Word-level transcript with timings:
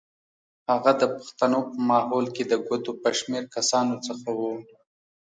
هغه 0.69 0.91
د 1.01 1.03
پښتنو 1.15 1.59
په 1.69 1.77
ماحول 1.89 2.25
کې 2.35 2.43
د 2.47 2.53
ګوتو 2.67 2.91
په 3.01 3.09
شمېر 3.19 3.43
کسانو 3.55 3.95
څخه 4.07 4.29
و. 4.39 4.39